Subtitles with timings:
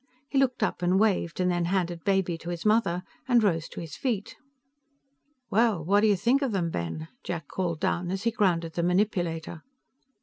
[0.29, 3.79] He looked up and waved, and then handed Baby to his mother and rose to
[3.79, 4.35] his feet.
[5.51, 8.81] "Well, what do you think of them, Ben?" Jack called down, as he grounded the
[8.81, 9.61] manipulator.